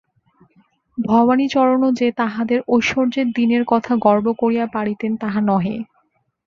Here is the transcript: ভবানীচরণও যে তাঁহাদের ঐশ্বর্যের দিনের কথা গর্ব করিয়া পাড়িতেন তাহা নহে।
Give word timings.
ভবানীচরণও 0.97 1.89
যে 1.91 2.07
তাঁহাদের 2.11 2.59
ঐশ্বর্যের 2.67 3.27
দিনের 3.31 3.63
কথা 3.67 3.93
গর্ব 3.97 4.25
করিয়া 4.33 4.65
পাড়িতেন 4.67 5.11
তাহা 5.17 5.39
নহে। 5.41 5.75